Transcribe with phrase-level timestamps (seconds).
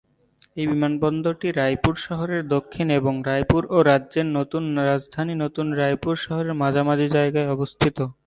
[0.57, 7.07] এই বিমানবন্দরটি রায়পুর শহরের দক্ষিণে এবং রায়পুর ও রাজ্যের নতুন রাজধানী নতুন রায়পুর শহরের মাঝামাঝি
[7.17, 7.97] জায়গায় অবস্থিত।